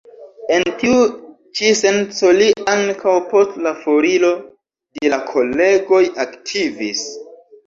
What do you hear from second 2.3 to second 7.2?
li ankaŭ post la foriro de la kolegoj aktivis.